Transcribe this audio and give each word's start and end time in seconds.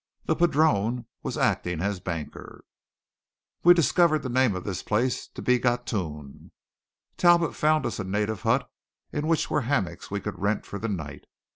The 0.25 0.35
padrone 0.35 1.05
was 1.21 1.37
acting 1.37 1.79
as 1.79 1.99
banker! 1.99 2.63
We 3.63 3.75
discovered 3.75 4.23
the 4.23 4.29
name 4.29 4.55
of 4.55 4.63
this 4.63 4.81
place 4.81 5.27
to 5.27 5.43
be 5.43 5.59
Gatun. 5.59 6.49
Talbot 7.17 7.53
found 7.53 7.85
us 7.85 7.99
a 7.99 8.03
native 8.03 8.41
hut 8.41 8.67
in 9.13 9.27
which 9.27 9.51
were 9.51 9.61
hammocks 9.61 10.09
we 10.09 10.19
could 10.19 10.39
rent 10.39 10.65
for 10.65 10.79
the 10.79 10.89
night. 10.89 11.25